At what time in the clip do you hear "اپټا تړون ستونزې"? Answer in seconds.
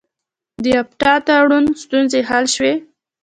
0.81-2.19